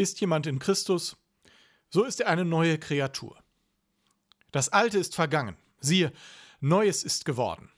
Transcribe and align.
Ist 0.00 0.18
jemand 0.22 0.46
in 0.46 0.58
Christus, 0.58 1.18
so 1.90 2.04
ist 2.04 2.22
er 2.22 2.28
eine 2.28 2.46
neue 2.46 2.78
Kreatur. 2.78 3.36
Das 4.50 4.70
Alte 4.70 4.98
ist 4.98 5.14
vergangen. 5.14 5.58
Siehe, 5.78 6.10
Neues 6.60 7.04
ist 7.04 7.26
geworden. 7.26 7.70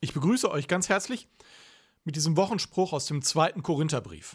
Ich 0.00 0.12
begrüße 0.12 0.50
euch 0.50 0.66
ganz 0.66 0.88
herzlich 0.88 1.28
mit 2.02 2.16
diesem 2.16 2.36
Wochenspruch 2.36 2.92
aus 2.92 3.06
dem 3.06 3.22
zweiten 3.22 3.62
Korintherbrief. 3.62 4.34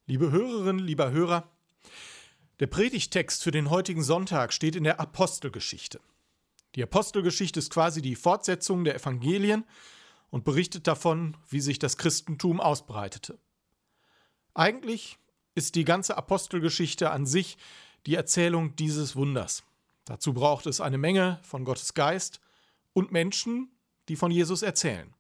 Liebe 0.10 0.32
Hörerinnen, 0.32 0.86
lieber 0.86 1.12
Hörer, 1.12 1.52
der 2.62 2.68
Predigtext 2.68 3.44
für 3.44 3.52
den 3.52 3.70
heutigen 3.70 4.04
Sonntag 4.04 4.54
steht 4.54 4.78
in 4.78 4.86
der 4.86 5.02
Apostelgeschichte. 5.02 6.00
Die 6.76 6.84
Apostelgeschichte 6.84 7.60
ist 7.60 7.74
quasi 7.74 8.02
die 8.02 8.16
Fortsetzung 8.16 8.86
der 8.86 8.96
Evangelien 8.96 9.66
und 10.30 10.46
berichtet 10.46 10.88
davon, 10.88 11.36
wie 11.50 11.60
sich 11.60 11.78
das 11.78 11.98
Christentum 11.98 12.62
ausbreitete. 12.62 13.38
Eigentlich 14.54 15.18
ist 15.56 15.76
die 15.76 15.84
ganze 15.84 16.16
Apostelgeschichte 16.16 17.12
an 17.12 17.26
sich 17.26 17.58
die 18.06 18.16
Erzählung 18.16 18.78
dieses 18.78 19.18
Wunders. 19.18 19.66
Dazu 20.06 20.34
braucht 20.34 20.68
es 20.68 20.80
eine 20.80 20.98
Menge 20.98 21.42
von 21.44 21.66
Gottes 21.66 21.94
Geist 21.94 22.40
und 22.94 23.12
Menschen, 23.12 23.78
die 24.08 24.16
von 24.16 24.32
Jesus 24.32 24.62
erzählen. 24.62 25.14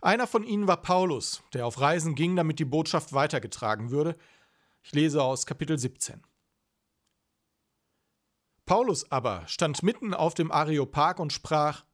Einer 0.00 0.26
von 0.26 0.44
ihnen 0.44 0.66
war 0.66 0.82
Paulus, 0.82 1.42
der 1.52 1.66
auf 1.66 1.80
Reisen 1.80 2.14
ging, 2.14 2.36
damit 2.36 2.58
die 2.58 2.64
Botschaft 2.64 3.12
weitergetragen 3.12 3.90
würde. 3.90 4.16
Ich 4.82 4.92
lese 4.92 5.22
aus 5.22 5.46
Kapitel 5.46 5.78
17. 5.78 6.22
Paulus 8.66 9.10
aber 9.10 9.46
stand 9.48 9.82
mitten 9.82 10.14
auf 10.14 10.34
dem 10.34 10.52
Areopag 10.52 11.18
und 11.18 11.32
sprach: 11.32 11.84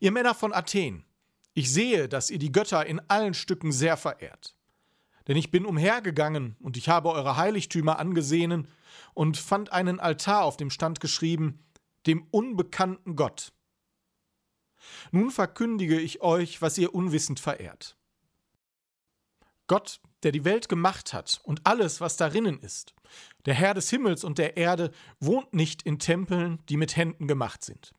Ihr 0.00 0.12
Männer 0.12 0.34
von 0.34 0.52
Athen, 0.52 1.04
ich 1.54 1.72
sehe, 1.72 2.08
dass 2.08 2.30
ihr 2.30 2.38
die 2.38 2.52
Götter 2.52 2.86
in 2.86 3.00
allen 3.08 3.34
Stücken 3.34 3.72
sehr 3.72 3.96
verehrt. 3.96 4.54
Denn 5.26 5.36
ich 5.36 5.50
bin 5.50 5.66
umhergegangen 5.66 6.56
und 6.60 6.76
ich 6.76 6.88
habe 6.88 7.10
eure 7.10 7.36
Heiligtümer 7.36 7.98
angesehen 7.98 8.68
und 9.14 9.36
fand 9.36 9.72
einen 9.72 9.98
Altar, 9.98 10.44
auf 10.44 10.56
dem 10.56 10.70
stand 10.70 11.00
geschrieben: 11.00 11.64
dem 12.06 12.26
unbekannten 12.30 13.16
Gott. 13.16 13.52
Nun 15.10 15.30
verkündige 15.30 15.98
ich 15.98 16.20
euch, 16.22 16.62
was 16.62 16.78
ihr 16.78 16.94
unwissend 16.94 17.40
verehrt. 17.40 17.96
Gott, 19.66 20.00
der 20.22 20.32
die 20.32 20.44
Welt 20.44 20.68
gemacht 20.68 21.12
hat 21.12 21.40
und 21.44 21.66
alles, 21.66 22.00
was 22.00 22.16
darinnen 22.16 22.60
ist, 22.60 22.94
der 23.46 23.54
Herr 23.54 23.74
des 23.74 23.90
Himmels 23.90 24.24
und 24.24 24.38
der 24.38 24.56
Erde, 24.56 24.92
wohnt 25.18 25.54
nicht 25.54 25.82
in 25.82 25.98
Tempeln, 25.98 26.60
die 26.68 26.76
mit 26.76 26.96
Händen 26.96 27.26
gemacht 27.26 27.64
sind. 27.64 27.92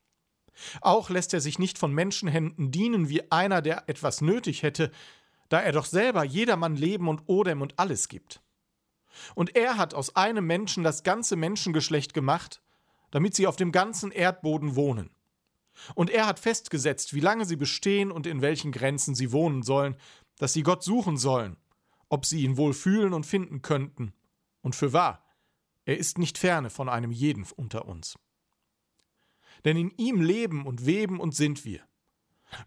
Auch 0.81 1.09
lässt 1.09 1.33
er 1.33 1.41
sich 1.41 1.59
nicht 1.59 1.77
von 1.77 1.93
Menschenhänden 1.93 2.71
dienen 2.71 3.09
wie 3.09 3.31
einer, 3.31 3.61
der 3.61 3.87
etwas 3.87 4.21
nötig 4.21 4.63
hätte, 4.63 4.91
da 5.49 5.61
er 5.61 5.71
doch 5.71 5.85
selber 5.85 6.23
jedermann 6.23 6.75
Leben 6.75 7.07
und 7.07 7.27
Odem 7.27 7.61
und 7.61 7.77
alles 7.77 8.07
gibt. 8.07 8.41
Und 9.35 9.55
er 9.55 9.77
hat 9.77 9.93
aus 9.93 10.15
einem 10.15 10.45
Menschen 10.45 10.83
das 10.83 11.03
ganze 11.03 11.35
Menschengeschlecht 11.35 12.13
gemacht, 12.13 12.61
damit 13.11 13.35
sie 13.35 13.47
auf 13.47 13.55
dem 13.55 13.71
ganzen 13.71 14.11
Erdboden 14.11 14.75
wohnen. 14.75 15.09
Und 15.95 16.09
er 16.09 16.25
hat 16.25 16.39
festgesetzt, 16.39 17.13
wie 17.13 17.19
lange 17.19 17.45
sie 17.45 17.55
bestehen 17.55 18.11
und 18.11 18.27
in 18.27 18.41
welchen 18.41 18.71
Grenzen 18.71 19.15
sie 19.15 19.31
wohnen 19.31 19.63
sollen, 19.63 19.95
dass 20.37 20.53
sie 20.53 20.63
Gott 20.63 20.83
suchen 20.83 21.17
sollen, 21.17 21.57
ob 22.09 22.25
sie 22.25 22.43
ihn 22.43 22.57
wohl 22.57 22.73
fühlen 22.73 23.13
und 23.13 23.25
finden 23.25 23.61
könnten. 23.61 24.13
Und 24.61 24.75
für 24.75 24.93
wahr, 24.93 25.23
er 25.85 25.97
ist 25.97 26.17
nicht 26.17 26.37
ferne 26.37 26.69
von 26.69 26.89
einem 26.89 27.11
jeden 27.11 27.45
unter 27.55 27.87
uns. 27.87 28.17
Denn 29.65 29.77
in 29.77 29.91
ihm 29.97 30.21
leben 30.21 30.65
und 30.65 30.85
weben 30.85 31.19
und 31.19 31.35
sind 31.35 31.65
wir. 31.65 31.81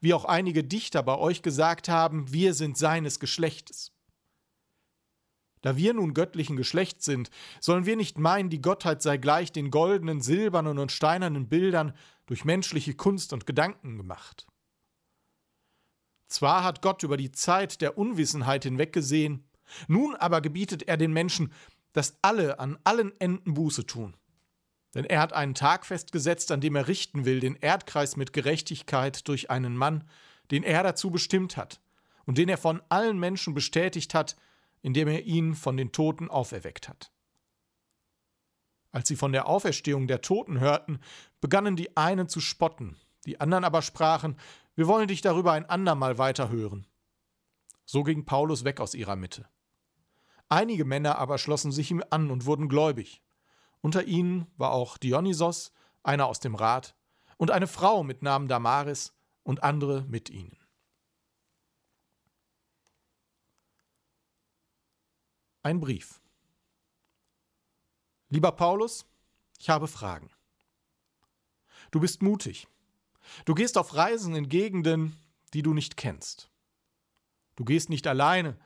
Wie 0.00 0.14
auch 0.14 0.24
einige 0.24 0.64
Dichter 0.64 1.02
bei 1.02 1.16
euch 1.16 1.42
gesagt 1.42 1.88
haben, 1.88 2.32
wir 2.32 2.54
sind 2.54 2.76
seines 2.76 3.20
Geschlechtes. 3.20 3.92
Da 5.62 5.76
wir 5.76 5.92
nun 5.92 6.14
göttlichen 6.14 6.56
Geschlechts 6.56 7.04
sind, 7.04 7.30
sollen 7.60 7.86
wir 7.86 7.96
nicht 7.96 8.18
meinen, 8.18 8.48
die 8.48 8.62
Gottheit 8.62 9.02
sei 9.02 9.18
gleich 9.18 9.52
den 9.52 9.70
goldenen, 9.70 10.20
silbernen 10.20 10.78
und 10.78 10.92
steinernen 10.92 11.48
Bildern 11.48 11.92
durch 12.26 12.44
menschliche 12.44 12.94
Kunst 12.94 13.32
und 13.32 13.46
Gedanken 13.46 13.96
gemacht. 13.96 14.46
Zwar 16.28 16.64
hat 16.64 16.80
Gott 16.80 17.02
über 17.02 17.16
die 17.16 17.32
Zeit 17.32 17.80
der 17.80 17.98
Unwissenheit 17.98 18.64
hinweggesehen, 18.64 19.44
nun 19.88 20.14
aber 20.16 20.40
gebietet 20.40 20.84
er 20.88 20.96
den 20.96 21.12
Menschen, 21.12 21.52
dass 21.92 22.16
alle 22.22 22.58
an 22.58 22.78
allen 22.84 23.12
Enden 23.20 23.54
Buße 23.54 23.86
tun. 23.86 24.16
Denn 24.94 25.04
er 25.04 25.20
hat 25.20 25.32
einen 25.32 25.54
Tag 25.54 25.86
festgesetzt, 25.86 26.50
an 26.50 26.60
dem 26.60 26.76
er 26.76 26.88
richten 26.88 27.24
will, 27.24 27.40
den 27.40 27.56
Erdkreis 27.56 28.16
mit 28.16 28.32
Gerechtigkeit 28.32 29.26
durch 29.28 29.50
einen 29.50 29.76
Mann, 29.76 30.04
den 30.50 30.62
er 30.62 30.82
dazu 30.82 31.10
bestimmt 31.10 31.56
hat 31.56 31.80
und 32.26 32.38
den 32.38 32.48
er 32.48 32.58
von 32.58 32.82
allen 32.88 33.18
Menschen 33.18 33.54
bestätigt 33.54 34.14
hat, 34.14 34.36
indem 34.82 35.08
er 35.08 35.24
ihn 35.24 35.54
von 35.54 35.76
den 35.76 35.92
Toten 35.92 36.30
auferweckt 36.30 36.88
hat. 36.88 37.12
Als 38.92 39.08
sie 39.08 39.16
von 39.16 39.32
der 39.32 39.46
Auferstehung 39.46 40.06
der 40.06 40.20
Toten 40.20 40.58
hörten, 40.58 41.00
begannen 41.40 41.76
die 41.76 41.96
einen 41.96 42.28
zu 42.28 42.40
spotten, 42.40 42.96
die 43.24 43.40
anderen 43.40 43.64
aber 43.64 43.82
sprachen, 43.82 44.36
wir 44.74 44.86
wollen 44.86 45.08
dich 45.08 45.20
darüber 45.20 45.52
ein 45.52 45.66
andermal 45.66 46.18
weiterhören. 46.18 46.86
So 47.84 48.02
ging 48.02 48.24
Paulus 48.24 48.64
weg 48.64 48.80
aus 48.80 48.94
ihrer 48.94 49.16
Mitte. 49.16 49.48
Einige 50.48 50.84
Männer 50.84 51.18
aber 51.18 51.38
schlossen 51.38 51.70
sich 51.70 51.90
ihm 51.90 52.02
an 52.10 52.30
und 52.30 52.46
wurden 52.46 52.68
gläubig. 52.68 53.22
Unter 53.80 54.04
ihnen 54.04 54.46
war 54.56 54.72
auch 54.72 54.98
Dionysos, 54.98 55.72
einer 56.02 56.26
aus 56.26 56.40
dem 56.40 56.54
Rat, 56.54 56.96
und 57.36 57.50
eine 57.50 57.66
Frau 57.66 58.02
mit 58.02 58.22
Namen 58.22 58.48
Damaris 58.48 59.14
und 59.42 59.62
andere 59.62 60.02
mit 60.08 60.30
ihnen. 60.30 60.59
Ein 65.62 65.78
Brief. 65.78 66.22
Lieber 68.30 68.52
Paulus, 68.52 69.04
ich 69.58 69.68
habe 69.68 69.88
Fragen. 69.88 70.30
Du 71.90 72.00
bist 72.00 72.22
mutig. 72.22 72.66
Du 73.44 73.54
gehst 73.54 73.76
auf 73.76 73.94
Reisen 73.94 74.34
in 74.34 74.48
Gegenden, 74.48 75.18
die 75.52 75.60
du 75.60 75.74
nicht 75.74 75.98
kennst. 75.98 76.50
Du 77.56 77.66
gehst 77.66 77.90
nicht 77.90 78.06
alleine, 78.06 78.58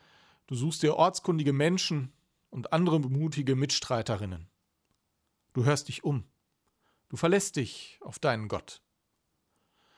du 0.46 0.54
suchst 0.54 0.84
dir 0.84 0.94
ortskundige 0.94 1.52
Menschen 1.52 2.12
und 2.50 2.72
andere 2.72 3.00
mutige 3.00 3.56
Mitstreiterinnen. 3.56 4.48
Du 5.52 5.64
hörst 5.64 5.88
dich 5.88 6.04
um. 6.04 6.24
Du 7.08 7.16
verlässt 7.16 7.56
dich 7.56 7.98
auf 8.02 8.20
deinen 8.20 8.46
Gott. 8.46 8.80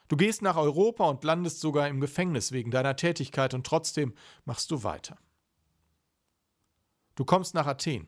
Du 0.08 0.16
gehst 0.16 0.40
nach 0.40 0.56
Europa 0.56 1.04
und 1.04 1.24
landest 1.24 1.60
sogar 1.60 1.88
im 1.88 2.00
Gefängnis 2.00 2.52
wegen 2.52 2.70
deiner 2.70 2.96
Tätigkeit 2.96 3.52
und 3.52 3.66
trotzdem 3.66 4.14
machst 4.46 4.70
du 4.70 4.82
weiter. 4.82 5.18
Du 7.16 7.24
kommst 7.24 7.54
nach 7.54 7.66
Athen. 7.66 8.06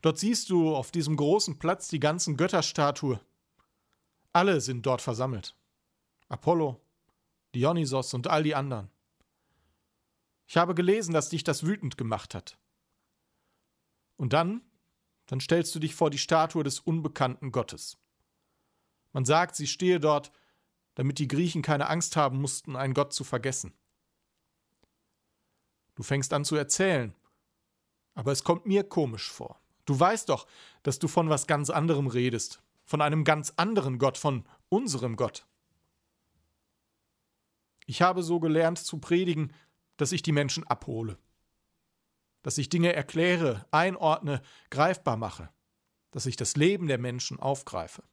Dort 0.00 0.18
siehst 0.18 0.48
du 0.48 0.74
auf 0.74 0.90
diesem 0.90 1.16
großen 1.16 1.58
Platz 1.58 1.88
die 1.88 2.00
ganzen 2.00 2.38
Götterstatue. 2.38 3.20
Alle 4.32 4.62
sind 4.62 4.86
dort 4.86 5.02
versammelt. 5.02 5.54
Apollo, 6.28 6.80
Dionysos 7.54 8.14
und 8.14 8.26
all 8.26 8.42
die 8.42 8.54
anderen. 8.54 8.90
Ich 10.46 10.56
habe 10.56 10.74
gelesen, 10.74 11.12
dass 11.12 11.28
dich 11.28 11.44
das 11.44 11.66
wütend 11.66 11.98
gemacht 11.98 12.34
hat. 12.34 12.58
Und 14.16 14.32
dann 14.32 14.62
dann 15.26 15.40
stellst 15.40 15.74
du 15.74 15.78
dich 15.78 15.94
vor 15.94 16.10
die 16.10 16.18
Statue 16.18 16.64
des 16.64 16.80
unbekannten 16.80 17.52
Gottes. 17.52 17.98
Man 19.12 19.24
sagt, 19.24 19.56
sie 19.56 19.66
stehe 19.66 20.00
dort, 20.00 20.32
damit 20.94 21.18
die 21.18 21.28
Griechen 21.28 21.62
keine 21.62 21.88
Angst 21.88 22.16
haben 22.16 22.40
mussten, 22.40 22.76
einen 22.76 22.94
Gott 22.94 23.12
zu 23.12 23.24
vergessen. 23.24 23.72
Du 25.94 26.02
fängst 26.02 26.32
an 26.32 26.44
zu 26.44 26.56
erzählen, 26.56 27.14
aber 28.14 28.32
es 28.32 28.44
kommt 28.44 28.66
mir 28.66 28.84
komisch 28.84 29.30
vor. 29.30 29.60
Du 29.84 29.98
weißt 29.98 30.28
doch, 30.28 30.46
dass 30.82 30.98
du 30.98 31.08
von 31.08 31.28
was 31.28 31.46
ganz 31.46 31.70
anderem 31.70 32.06
redest, 32.06 32.62
von 32.84 33.00
einem 33.00 33.24
ganz 33.24 33.52
anderen 33.56 33.98
Gott, 33.98 34.18
von 34.18 34.44
unserem 34.68 35.16
Gott. 35.16 35.46
Ich 37.86 38.00
habe 38.02 38.22
so 38.22 38.40
gelernt 38.40 38.78
zu 38.78 38.98
predigen, 38.98 39.52
dass 39.96 40.12
ich 40.12 40.22
die 40.22 40.32
Menschen 40.32 40.64
abhole 40.64 41.18
dass 42.44 42.58
ich 42.58 42.68
Dinge 42.68 42.92
erkläre, 42.92 43.66
einordne, 43.70 44.42
greifbar 44.70 45.16
mache, 45.16 45.48
dass 46.10 46.26
ich 46.26 46.36
das 46.36 46.56
Leben 46.56 46.86
der 46.86 46.98
Menschen 46.98 47.40
aufgreife. 47.40 48.04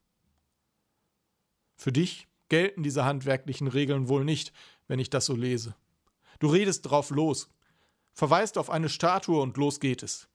Für 1.75 1.91
dich 1.91 2.29
gelten 2.47 2.81
diese 2.81 3.03
handwerklichen 3.03 3.67
Regeln 3.67 4.07
wohl 4.07 4.23
nicht, 4.23 4.53
wenn 4.87 4.99
ich 4.99 5.09
das 5.09 5.25
so 5.25 5.35
lese. 5.35 5.75
Du 6.39 6.47
redest 6.47 6.89
drauf 6.89 7.09
los, 7.09 7.49
verweist 8.21 8.59
auf 8.59 8.69
eine 8.69 8.87
Statue 8.87 9.41
und 9.41 9.57
los 9.57 9.79
geht 9.79 10.03
es. 10.03 10.29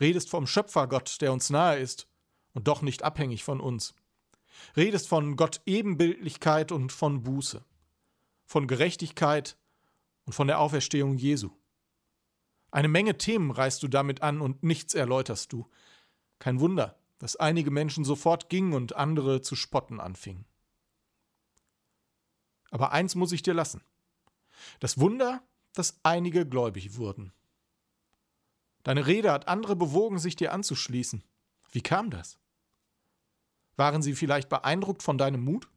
Redest 0.00 0.28
vom 0.28 0.46
Schöpfergott, 0.46 1.22
der 1.22 1.32
uns 1.32 1.48
nahe 1.48 1.78
ist 1.78 2.06
und 2.52 2.68
doch 2.68 2.82
nicht 2.82 3.04
abhängig 3.04 3.42
von 3.42 3.58
uns. 3.58 3.94
Redest 4.76 5.08
von 5.08 5.36
Gott 5.36 5.62
Ebenbildlichkeit 5.64 6.72
und 6.72 6.92
von 6.92 7.22
Buße, 7.22 7.64
von 8.44 8.66
Gerechtigkeit 8.66 9.56
und 10.26 10.34
von 10.34 10.46
der 10.46 10.58
Auferstehung 10.60 11.16
Jesu. 11.16 11.48
Eine 12.70 12.88
Menge 12.88 13.16
Themen 13.16 13.50
reißt 13.50 13.82
du 13.82 13.88
damit 13.88 14.20
an 14.20 14.42
und 14.42 14.62
nichts 14.62 14.92
erläuterst 14.92 15.54
du. 15.54 15.70
Kein 16.38 16.60
Wunder, 16.60 16.98
dass 17.16 17.34
einige 17.34 17.70
Menschen 17.70 18.04
sofort 18.04 18.50
gingen 18.50 18.74
und 18.74 18.94
andere 18.94 19.40
zu 19.40 19.56
spotten 19.56 20.00
anfingen. 20.00 20.44
Aber 22.70 22.92
eins 22.92 23.14
muss 23.14 23.32
ich 23.32 23.40
dir 23.40 23.54
lassen. 23.54 23.82
Das 24.80 25.00
Wunder, 25.00 25.42
dass 25.72 25.98
einige 26.02 26.46
gläubig 26.46 26.96
wurden. 26.96 27.32
Deine 28.82 29.06
Rede 29.06 29.30
hat 29.32 29.48
andere 29.48 29.76
bewogen, 29.76 30.18
sich 30.18 30.36
dir 30.36 30.52
anzuschließen. 30.52 31.22
Wie 31.70 31.82
kam 31.82 32.10
das? 32.10 32.38
Waren 33.76 34.02
sie 34.02 34.14
vielleicht 34.14 34.48
beeindruckt 34.48 35.02
von 35.02 35.18
deinem 35.18 35.44
Mut? 35.44 35.68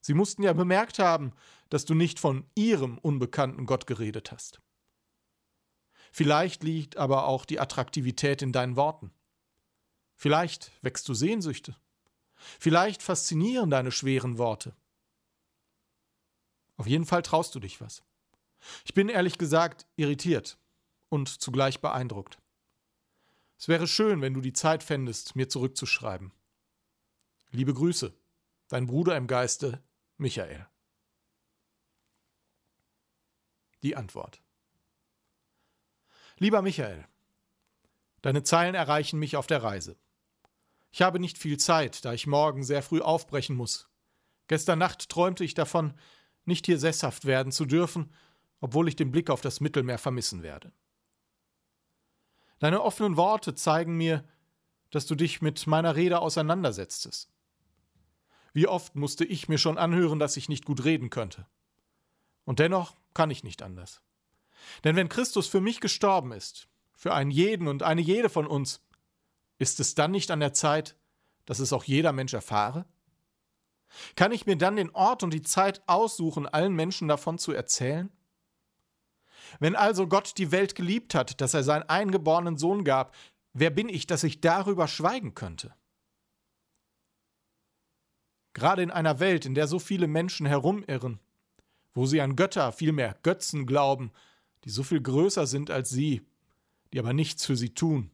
Sie 0.00 0.14
mussten 0.14 0.42
ja 0.42 0.52
bemerkt 0.52 0.98
haben, 0.98 1.32
dass 1.68 1.84
du 1.84 1.94
nicht 1.94 2.18
von 2.20 2.44
ihrem 2.54 2.98
unbekannten 2.98 3.66
Gott 3.66 3.86
geredet 3.86 4.32
hast. 4.32 4.60
Vielleicht 6.12 6.62
liegt 6.62 6.96
aber 6.96 7.26
auch 7.26 7.44
die 7.44 7.60
Attraktivität 7.60 8.42
in 8.42 8.52
deinen 8.52 8.76
Worten. 8.76 9.12
Vielleicht 10.14 10.72
wächst 10.82 11.08
du 11.08 11.14
Sehnsüchte. 11.14 11.76
Vielleicht 12.34 13.02
faszinieren 13.02 13.70
deine 13.70 13.92
schweren 13.92 14.38
Worte. 14.38 14.74
Auf 16.76 16.86
jeden 16.86 17.06
Fall 17.06 17.22
traust 17.22 17.54
du 17.54 17.60
dich 17.60 17.80
was. 17.80 18.02
Ich 18.84 18.94
bin 18.94 19.08
ehrlich 19.08 19.38
gesagt 19.38 19.86
irritiert 19.96 20.58
und 21.08 21.28
zugleich 21.28 21.80
beeindruckt. 21.80 22.38
Es 23.58 23.68
wäre 23.68 23.86
schön, 23.86 24.20
wenn 24.20 24.34
du 24.34 24.40
die 24.40 24.52
Zeit 24.52 24.82
fändest, 24.82 25.34
mir 25.34 25.48
zurückzuschreiben. 25.48 26.32
Liebe 27.50 27.74
Grüße, 27.74 28.14
dein 28.68 28.86
Bruder 28.86 29.16
im 29.16 29.26
Geiste, 29.26 29.82
Michael. 30.16 30.66
Die 33.82 33.96
Antwort. 33.96 34.42
Lieber 36.38 36.62
Michael, 36.62 37.06
deine 38.22 38.42
Zeilen 38.42 38.74
erreichen 38.74 39.18
mich 39.18 39.36
auf 39.36 39.46
der 39.46 39.62
Reise. 39.62 39.96
Ich 40.90 41.02
habe 41.02 41.18
nicht 41.18 41.38
viel 41.38 41.58
Zeit, 41.58 42.04
da 42.04 42.12
ich 42.12 42.26
morgen 42.26 42.62
sehr 42.62 42.82
früh 42.82 43.00
aufbrechen 43.00 43.56
muss. 43.56 43.88
Gestern 44.46 44.78
Nacht 44.78 45.08
träumte 45.08 45.44
ich 45.44 45.54
davon, 45.54 45.94
nicht 46.44 46.66
hier 46.66 46.78
sesshaft 46.78 47.24
werden 47.24 47.52
zu 47.52 47.66
dürfen, 47.66 48.12
obwohl 48.60 48.88
ich 48.88 48.96
den 48.96 49.10
Blick 49.10 49.30
auf 49.30 49.40
das 49.40 49.60
Mittelmeer 49.60 49.98
vermissen 49.98 50.42
werde. 50.42 50.72
Deine 52.58 52.82
offenen 52.82 53.16
Worte 53.16 53.54
zeigen 53.54 53.96
mir, 53.96 54.24
dass 54.90 55.06
du 55.06 55.14
dich 55.14 55.42
mit 55.42 55.66
meiner 55.66 55.96
Rede 55.96 56.20
auseinandersetztest. 56.20 57.30
Wie 58.52 58.66
oft 58.66 58.96
musste 58.96 59.24
ich 59.24 59.48
mir 59.48 59.58
schon 59.58 59.78
anhören, 59.78 60.18
dass 60.18 60.36
ich 60.36 60.48
nicht 60.48 60.64
gut 60.64 60.84
reden 60.84 61.10
könnte. 61.10 61.46
Und 62.44 62.58
dennoch 62.58 62.96
kann 63.14 63.30
ich 63.30 63.44
nicht 63.44 63.62
anders. 63.62 64.00
Denn 64.82 64.96
wenn 64.96 65.08
Christus 65.08 65.46
für 65.46 65.60
mich 65.60 65.80
gestorben 65.80 66.32
ist, 66.32 66.68
für 66.94 67.14
einen 67.14 67.30
jeden 67.30 67.68
und 67.68 67.82
eine 67.82 68.00
jede 68.00 68.28
von 68.28 68.46
uns, 68.46 68.80
ist 69.58 69.78
es 69.80 69.94
dann 69.94 70.10
nicht 70.10 70.30
an 70.30 70.40
der 70.40 70.52
Zeit, 70.52 70.96
dass 71.44 71.58
es 71.58 71.72
auch 71.72 71.84
jeder 71.84 72.12
Mensch 72.12 72.34
erfahre? 72.34 72.86
Kann 74.16 74.32
ich 74.32 74.46
mir 74.46 74.56
dann 74.56 74.76
den 74.76 74.90
Ort 74.90 75.22
und 75.22 75.32
die 75.32 75.42
Zeit 75.42 75.82
aussuchen, 75.86 76.46
allen 76.46 76.74
Menschen 76.74 77.08
davon 77.08 77.38
zu 77.38 77.52
erzählen? 77.52 78.10
Wenn 79.60 79.76
also 79.76 80.06
Gott 80.06 80.38
die 80.38 80.52
Welt 80.52 80.74
geliebt 80.74 81.14
hat, 81.14 81.40
dass 81.40 81.54
er 81.54 81.62
seinen 81.62 81.82
eingeborenen 81.84 82.56
Sohn 82.56 82.84
gab, 82.84 83.14
wer 83.52 83.70
bin 83.70 83.88
ich, 83.88 84.06
dass 84.06 84.24
ich 84.24 84.40
darüber 84.40 84.88
schweigen 84.88 85.34
könnte? 85.34 85.74
Gerade 88.54 88.82
in 88.82 88.90
einer 88.90 89.20
Welt, 89.20 89.46
in 89.46 89.54
der 89.54 89.68
so 89.68 89.78
viele 89.78 90.08
Menschen 90.08 90.46
herumirren, 90.46 91.20
wo 91.94 92.06
sie 92.06 92.20
an 92.20 92.36
Götter, 92.36 92.72
vielmehr 92.72 93.16
Götzen 93.22 93.66
glauben, 93.66 94.10
die 94.64 94.70
so 94.70 94.82
viel 94.82 95.00
größer 95.00 95.46
sind 95.46 95.70
als 95.70 95.90
sie, 95.90 96.22
die 96.92 96.98
aber 96.98 97.12
nichts 97.12 97.46
für 97.46 97.56
sie 97.56 97.74
tun, 97.74 98.10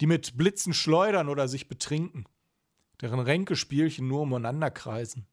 die 0.00 0.06
mit 0.06 0.36
Blitzen 0.36 0.72
schleudern 0.72 1.28
oder 1.28 1.48
sich 1.48 1.68
betrinken, 1.68 2.24
deren 3.00 3.20
Ränkespielchen 3.20 4.06
nur 4.06 4.22
umeinander 4.22 4.70
kreisen. 4.70 5.26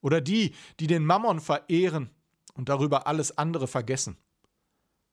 Oder 0.00 0.20
die, 0.20 0.54
die 0.80 0.88
den 0.88 1.04
Mammon 1.04 1.40
verehren 1.40 2.10
und 2.54 2.68
darüber 2.68 3.06
alles 3.06 3.38
andere 3.38 3.68
vergessen. 3.68 4.16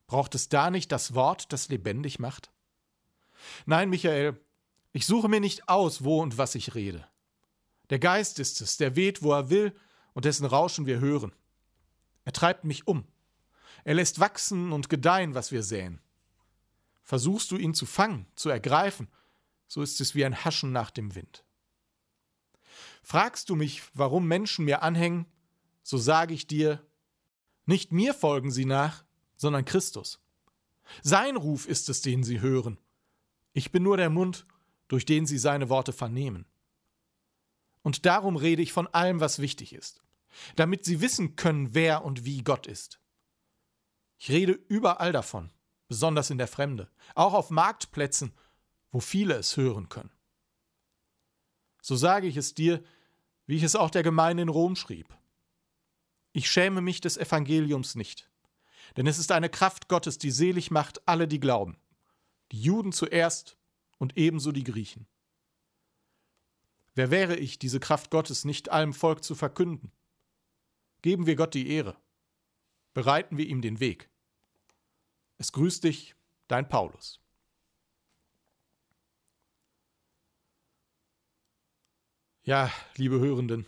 Braucht 0.09 0.33
es 0.33 0.49
da 0.49 0.71
nicht 0.71 0.91
das 0.91 1.13
Wort, 1.13 1.53
das 1.53 1.69
lebendig 1.69 2.17
macht? 2.17 2.51
Nein, 3.67 3.91
Michael, 3.91 4.43
ich 4.91 5.05
suche 5.05 5.29
mir 5.29 5.39
nicht 5.39 5.69
aus, 5.69 6.03
wo 6.03 6.19
und 6.19 6.39
was 6.39 6.55
ich 6.55 6.73
rede. 6.73 7.07
Der 7.91 7.99
Geist 7.99 8.39
ist 8.39 8.59
es, 8.59 8.77
der 8.77 8.95
weht, 8.95 9.21
wo 9.21 9.33
er 9.33 9.51
will 9.51 9.71
und 10.13 10.25
dessen 10.25 10.47
Rauschen 10.47 10.87
wir 10.87 10.99
hören. 10.99 11.31
Er 12.25 12.33
treibt 12.33 12.63
mich 12.63 12.87
um. 12.87 13.05
Er 13.83 13.93
lässt 13.93 14.19
wachsen 14.19 14.71
und 14.71 14.89
gedeihen, 14.89 15.35
was 15.35 15.51
wir 15.51 15.61
säen. 15.61 16.01
Versuchst 17.03 17.51
du 17.51 17.57
ihn 17.57 17.75
zu 17.75 17.85
fangen, 17.85 18.25
zu 18.35 18.49
ergreifen, 18.49 19.09
so 19.67 19.83
ist 19.83 20.01
es 20.01 20.15
wie 20.15 20.25
ein 20.25 20.43
Haschen 20.43 20.71
nach 20.71 20.89
dem 20.89 21.13
Wind. 21.13 21.43
Fragst 23.03 23.51
du 23.51 23.55
mich, 23.55 23.83
warum 23.93 24.27
Menschen 24.27 24.65
mir 24.65 24.81
anhängen, 24.81 25.27
so 25.83 25.99
sage 25.99 26.33
ich 26.33 26.47
dir, 26.47 26.83
nicht 27.67 27.91
mir 27.91 28.15
folgen 28.15 28.49
sie 28.49 28.65
nach, 28.65 29.05
sondern 29.39 29.65
Christus. 29.65 30.19
Sein 31.01 31.37
Ruf 31.37 31.65
ist 31.65 31.89
es, 31.89 32.01
den 32.01 32.23
sie 32.23 32.41
hören. 32.41 32.77
Ich 33.53 33.71
bin 33.71 33.83
nur 33.83 33.97
der 33.97 34.09
Mund, 34.09 34.45
durch 34.87 35.05
den 35.05 35.25
sie 35.25 35.37
seine 35.37 35.69
Worte 35.69 35.93
vernehmen. 35.93 36.45
Und 37.81 38.05
darum 38.05 38.35
rede 38.35 38.61
ich 38.61 38.73
von 38.73 38.87
allem, 38.87 39.19
was 39.21 39.39
wichtig 39.39 39.73
ist, 39.73 40.03
damit 40.55 40.83
sie 40.83 41.01
wissen 41.01 41.35
können, 41.35 41.73
wer 41.73 42.03
und 42.03 42.25
wie 42.25 42.43
Gott 42.43 42.67
ist. 42.67 42.99
Ich 44.17 44.29
rede 44.29 44.51
überall 44.67 45.13
davon, 45.13 45.51
besonders 45.87 46.29
in 46.29 46.37
der 46.37 46.47
Fremde, 46.47 46.89
auch 47.15 47.33
auf 47.33 47.49
Marktplätzen, 47.49 48.33
wo 48.91 48.99
viele 48.99 49.35
es 49.35 49.55
hören 49.55 49.87
können. 49.87 50.11
So 51.81 51.95
sage 51.95 52.27
ich 52.27 52.35
es 52.35 52.53
dir, 52.53 52.83
wie 53.45 53.55
ich 53.55 53.63
es 53.63 53.77
auch 53.77 53.89
der 53.89 54.03
Gemeinde 54.03 54.43
in 54.43 54.49
Rom 54.49 54.75
schrieb. 54.75 55.15
Ich 56.33 56.51
schäme 56.51 56.81
mich 56.81 56.99
des 56.99 57.15
Evangeliums 57.17 57.95
nicht, 57.95 58.28
denn 58.97 59.07
es 59.07 59.19
ist 59.19 59.31
eine 59.31 59.49
Kraft 59.49 59.87
Gottes, 59.87 60.17
die 60.17 60.31
selig 60.31 60.71
macht 60.71 61.07
alle, 61.07 61.27
die 61.27 61.39
glauben, 61.39 61.77
die 62.51 62.61
Juden 62.61 62.91
zuerst 62.91 63.57
und 63.97 64.17
ebenso 64.17 64.51
die 64.51 64.63
Griechen. 64.63 65.07
Wer 66.95 67.11
wäre 67.11 67.35
ich, 67.35 67.59
diese 67.59 67.79
Kraft 67.79 68.11
Gottes 68.11 68.45
nicht 68.45 68.69
allem 68.69 68.93
Volk 68.93 69.23
zu 69.23 69.35
verkünden? 69.35 69.91
Geben 71.01 71.27
wir 71.27 71.35
Gott 71.35 71.53
die 71.53 71.69
Ehre. 71.69 71.95
Bereiten 72.93 73.37
wir 73.37 73.45
ihm 73.45 73.61
den 73.61 73.79
Weg. 73.79 74.09
Es 75.37 75.51
grüßt 75.53 75.83
dich, 75.83 76.15
dein 76.47 76.67
Paulus. 76.67 77.21
Ja, 82.43 82.71
liebe 82.95 83.19
Hörenden, 83.19 83.65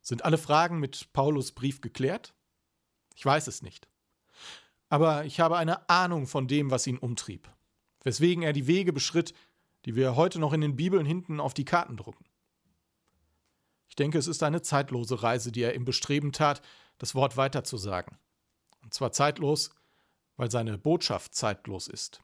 sind 0.00 0.24
alle 0.24 0.38
Fragen 0.38 0.80
mit 0.80 1.12
Paulus 1.12 1.52
Brief 1.52 1.80
geklärt? 1.80 2.34
Ich 3.14 3.24
weiß 3.24 3.46
es 3.46 3.62
nicht. 3.62 3.88
Aber 4.88 5.24
ich 5.24 5.40
habe 5.40 5.56
eine 5.56 5.88
Ahnung 5.88 6.26
von 6.26 6.46
dem, 6.46 6.70
was 6.70 6.86
ihn 6.86 6.98
umtrieb, 6.98 7.50
weswegen 8.02 8.42
er 8.42 8.52
die 8.52 8.66
Wege 8.66 8.92
beschritt, 8.92 9.34
die 9.84 9.96
wir 9.96 10.16
heute 10.16 10.38
noch 10.38 10.52
in 10.52 10.60
den 10.60 10.76
Bibeln 10.76 11.06
hinten 11.06 11.40
auf 11.40 11.54
die 11.54 11.64
Karten 11.64 11.96
drucken. 11.96 12.24
Ich 13.88 13.96
denke, 13.96 14.18
es 14.18 14.26
ist 14.26 14.42
eine 14.42 14.62
zeitlose 14.62 15.22
Reise, 15.22 15.52
die 15.52 15.62
er 15.62 15.74
im 15.74 15.84
Bestreben 15.84 16.32
tat, 16.32 16.62
das 16.98 17.14
Wort 17.14 17.36
weiterzusagen. 17.36 18.18
Und 18.82 18.94
zwar 18.94 19.12
zeitlos, 19.12 19.70
weil 20.36 20.50
seine 20.50 20.78
Botschaft 20.78 21.34
zeitlos 21.34 21.86
ist. 21.86 22.22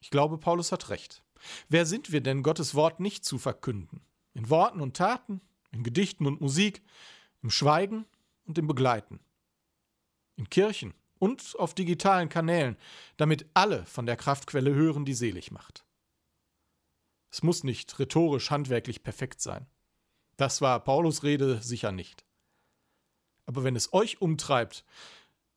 Ich 0.00 0.10
glaube, 0.10 0.38
Paulus 0.38 0.72
hat 0.72 0.90
recht. 0.90 1.22
Wer 1.68 1.86
sind 1.86 2.12
wir 2.12 2.20
denn, 2.20 2.42
Gottes 2.42 2.74
Wort 2.74 3.00
nicht 3.00 3.24
zu 3.24 3.38
verkünden? 3.38 4.02
In 4.34 4.50
Worten 4.50 4.80
und 4.80 4.96
Taten, 4.96 5.40
in 5.72 5.82
Gedichten 5.82 6.26
und 6.26 6.40
Musik, 6.40 6.82
im 7.42 7.50
Schweigen 7.50 8.06
und 8.46 8.58
im 8.58 8.66
Begleiten. 8.66 9.20
In 10.36 10.48
Kirchen 10.50 10.94
und 11.18 11.54
auf 11.58 11.74
digitalen 11.74 12.28
Kanälen, 12.28 12.76
damit 13.16 13.46
alle 13.54 13.84
von 13.86 14.06
der 14.06 14.16
Kraftquelle 14.16 14.74
hören, 14.74 15.04
die 15.04 15.14
selig 15.14 15.50
macht. 15.50 15.84
Es 17.30 17.42
muss 17.42 17.64
nicht 17.64 17.98
rhetorisch 17.98 18.50
handwerklich 18.50 19.02
perfekt 19.02 19.40
sein. 19.40 19.66
Das 20.36 20.60
war 20.60 20.80
Paulus 20.80 21.22
Rede 21.22 21.60
sicher 21.62 21.92
nicht. 21.92 22.24
Aber 23.46 23.64
wenn 23.64 23.76
es 23.76 23.92
euch 23.92 24.20
umtreibt, 24.20 24.84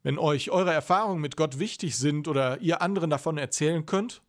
wenn 0.03 0.17
euch 0.17 0.51
eure 0.51 0.73
Erfahrungen 0.73 1.21
mit 1.21 1.35
Gott 1.35 1.59
wichtig 1.59 1.97
sind 1.97 2.27
oder 2.27 2.59
ihr 2.61 2.81
anderen 2.81 3.09
davon 3.09 3.37
erzählen 3.37 3.85
könnt, 3.85 4.21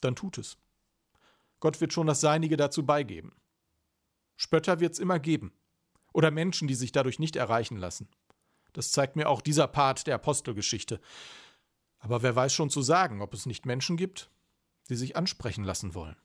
dann 0.00 0.16
tut 0.16 0.38
es. 0.38 0.58
Gott 1.60 1.80
wird 1.80 1.92
schon 1.92 2.06
das 2.06 2.20
Seinige 2.20 2.56
dazu 2.56 2.84
beigeben. 2.84 3.32
Spötter 4.36 4.80
wird 4.80 4.94
es 4.94 4.98
immer 4.98 5.18
geben. 5.18 5.52
Oder 6.16 6.30
Menschen, 6.30 6.66
die 6.66 6.74
sich 6.74 6.92
dadurch 6.92 7.18
nicht 7.18 7.36
erreichen 7.36 7.76
lassen. 7.76 8.08
Das 8.72 8.90
zeigt 8.90 9.16
mir 9.16 9.28
auch 9.28 9.42
dieser 9.42 9.68
Part 9.68 10.06
der 10.06 10.14
Apostelgeschichte. 10.14 10.98
Aber 11.98 12.22
wer 12.22 12.34
weiß 12.34 12.54
schon 12.54 12.70
zu 12.70 12.80
sagen, 12.80 13.20
ob 13.20 13.34
es 13.34 13.44
nicht 13.44 13.66
Menschen 13.66 13.98
gibt, 13.98 14.30
die 14.88 14.96
sich 14.96 15.14
ansprechen 15.14 15.62
lassen 15.62 15.92
wollen. 15.92 16.16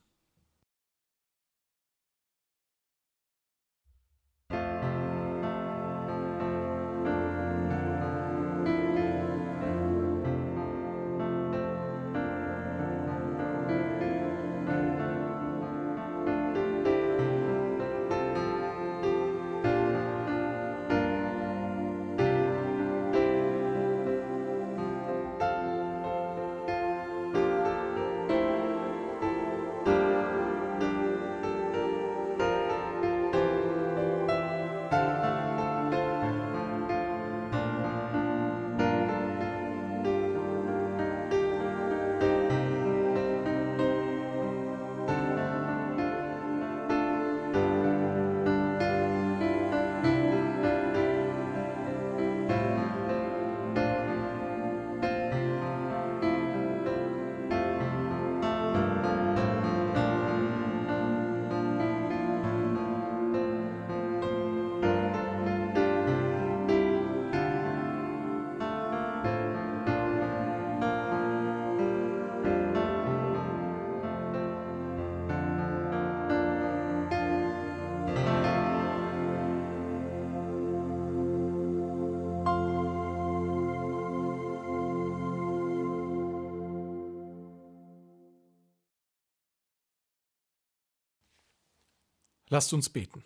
Lasst 92.52 92.74
uns 92.74 92.90
beten. 92.90 93.24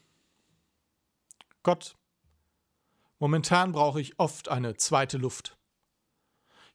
Gott, 1.63 1.97
momentan 3.17 3.71
brauche 3.71 3.99
ich 3.99 4.19
oft 4.19 4.49
eine 4.49 4.77
zweite 4.77 5.17
Luft. 5.17 5.57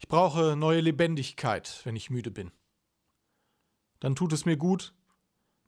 Ich 0.01 0.09
brauche 0.09 0.57
neue 0.57 0.81
Lebendigkeit, 0.81 1.81
wenn 1.85 1.95
ich 1.95 2.11
müde 2.11 2.33
bin. 2.33 2.51
Dann 4.01 4.17
tut 4.17 4.33
es 4.33 4.47
mir 4.47 4.57
gut, 4.57 4.93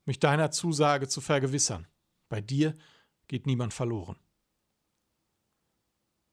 mich 0.06 0.18
deiner 0.18 0.50
Zusage 0.50 1.06
zu 1.06 1.20
vergewissern. 1.20 1.86
Bei 2.28 2.40
dir 2.40 2.74
geht 3.28 3.46
niemand 3.46 3.72
verloren. 3.72 4.18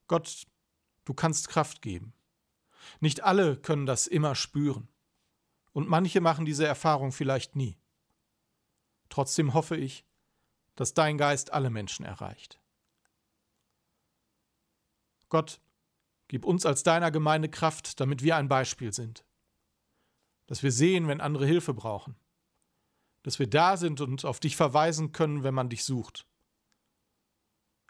Gott, 0.08 0.48
du 1.06 1.13
kannst 1.13 1.50
Kraft 1.50 1.84
geben. 1.84 2.12
Nicht 3.01 3.22
alle 3.22 3.56
können 3.56 3.86
das 3.86 4.08
immer 4.08 4.34
spüren. 4.34 4.88
Und 5.74 5.88
manche 5.88 6.22
machen 6.22 6.46
diese 6.46 6.65
Erfahrung 6.65 7.12
vielleicht 7.12 7.56
nie. 7.56 7.77
Trotzdem 9.10 9.53
hoffe 9.53 9.77
ich, 9.77 10.09
dass 10.80 10.94
dein 10.94 11.18
Geist 11.18 11.52
alle 11.52 11.70
Menschen 11.70 12.06
erreicht. 12.06 12.58
Gott, 15.28 15.60
gib 16.30 16.46
uns 16.46 16.66
als 16.66 16.84
deiner 16.84 17.12
Gemeinde 17.12 17.50
Kraft, 17.50 18.00
damit 18.00 18.24
wir 18.24 18.38
ein 18.38 18.48
Beispiel 18.48 18.94
sind. 18.94 19.26
Dass 20.48 20.64
wir 20.64 20.72
sehen, 20.72 21.10
wenn 21.10 21.20
andere 21.20 21.46
Hilfe 21.46 21.74
brauchen. 21.74 22.16
Dass 23.24 23.40
wir 23.40 23.50
da 23.50 23.76
sind 23.76 24.00
und 24.00 24.24
auf 24.24 24.40
dich 24.40 24.56
verweisen 24.56 25.12
können, 25.12 25.44
wenn 25.44 25.54
man 25.54 25.68
dich 25.68 25.84
sucht. 25.84 26.26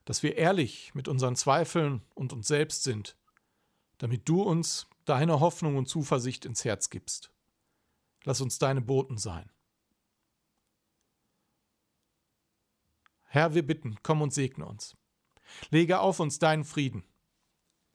Dass 0.05 0.23
wir 0.23 0.35
ehrlich 0.37 0.95
mit 0.95 1.07
unseren 1.07 1.35
Zweifeln 1.35 2.01
und 2.15 2.33
uns 2.33 2.47
selbst 2.47 2.81
sind, 2.81 3.15
damit 3.99 4.27
du 4.27 4.41
uns 4.41 4.87
deine 5.05 5.39
Hoffnung 5.39 5.77
und 5.77 5.85
Zuversicht 5.85 6.43
ins 6.43 6.65
Herz 6.65 6.89
gibst. 6.89 7.31
Lass 8.23 8.41
uns 8.41 8.57
deine 8.57 8.81
Boten 8.81 9.19
sein. 9.19 9.51
Herr, 13.31 13.53
wir 13.53 13.65
bitten, 13.65 13.97
komm 14.01 14.23
und 14.23 14.33
segne 14.33 14.65
uns. 14.65 14.97
Lege 15.69 15.99
auf 15.99 16.19
uns 16.19 16.39
deinen 16.39 16.65
Frieden. 16.65 17.03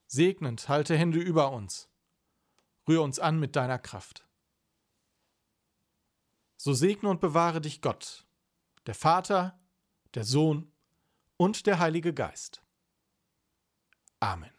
Segnend 0.07 0.69
halte 0.69 0.97
Hände 0.97 1.19
über 1.19 1.51
uns. 1.51 1.89
Rühr 2.87 3.03
uns 3.03 3.19
an 3.19 3.41
mit 3.41 3.57
deiner 3.57 3.81
Kraft. 3.81 4.25
So 6.57 6.73
segne 6.73 7.11
und 7.11 7.21
bewahre 7.21 7.61
dich 7.61 7.81
Gott, 7.81 8.27
der 8.87 8.95
Vater, 8.95 9.59
der 10.15 10.25
Sohn 10.25 10.73
und 11.37 11.67
der 11.67 11.81
Heilige 11.81 12.15
Geist. 12.15 12.63
Amen. 14.21 14.54